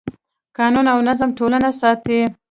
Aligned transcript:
قانون 0.57 0.85
او 0.93 0.99
نظم 1.07 1.29
ټولنه 1.37 1.69
ساتي. 1.81 2.19